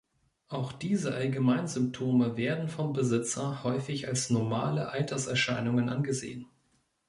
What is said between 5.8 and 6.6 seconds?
angesehen.